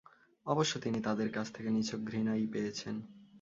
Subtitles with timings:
[0.45, 2.95] অবশ্য তিনি তাঁদের কাছ থেকে নিছক ঘৃণাই পেয়েছেন।